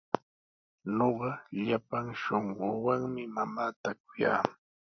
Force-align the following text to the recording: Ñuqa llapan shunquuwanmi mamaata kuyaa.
Ñuqa 0.95 1.31
llapan 1.65 2.05
shunquuwanmi 2.21 3.21
mamaata 3.35 3.89
kuyaa. 4.03 4.43